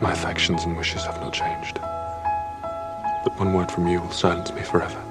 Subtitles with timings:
[0.00, 1.80] My affections and wishes have not changed.
[3.24, 5.02] But one word from you will silence me forever.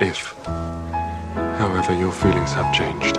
[0.00, 3.16] If, however, your feelings have changed,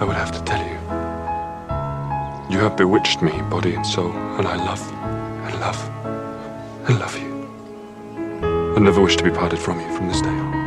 [0.00, 0.78] I would have to tell you.
[2.52, 4.82] You have bewitched me, body and soul, and I love,
[5.46, 5.80] and love,
[6.88, 7.30] and love you.
[8.76, 10.59] I never wish to be parted from you from this day on.